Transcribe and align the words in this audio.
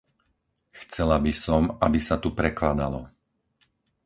Chcela 0.79 1.17
by 1.25 1.29
som, 1.45 1.63
aby 1.85 1.99
sa 2.07 2.15
tu 2.23 2.29
prekladalo. 2.39 3.01